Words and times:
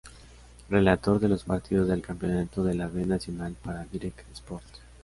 Relator 0.67 1.19
de 1.19 1.27
los 1.29 1.43
partidos 1.43 1.87
del 1.87 2.01
Campeonato 2.01 2.63
de 2.63 2.73
la 2.73 2.87
B 2.87 3.05
Nacional 3.05 3.55
para 3.63 3.85
Directv 3.85 4.31
Sports. 4.33 4.81